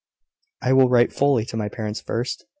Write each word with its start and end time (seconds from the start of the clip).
I 0.63 0.73
will 0.73 0.89
write 0.89 1.13
fully 1.13 1.45
to 1.45 1.57
my 1.57 1.69
parents 1.69 2.01
first. 2.01 2.47